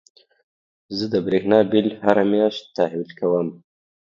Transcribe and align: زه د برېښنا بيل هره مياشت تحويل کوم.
زه 0.97 1.05
د 1.13 1.15
برېښنا 1.25 1.59
بيل 1.71 1.87
هره 2.03 2.23
مياشت 2.31 2.63
تحويل 2.75 3.09
کوم. 3.19 3.47